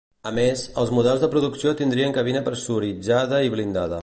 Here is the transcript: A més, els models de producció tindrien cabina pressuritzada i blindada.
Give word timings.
A 0.27 0.29
més, 0.37 0.63
els 0.83 0.93
models 0.99 1.21
de 1.25 1.29
producció 1.35 1.75
tindrien 1.83 2.17
cabina 2.19 2.45
pressuritzada 2.51 3.47
i 3.51 3.57
blindada. 3.59 3.99